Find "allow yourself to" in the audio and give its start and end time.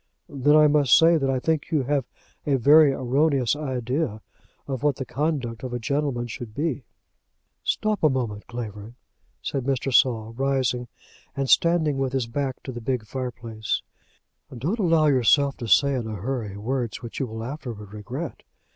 14.79-15.67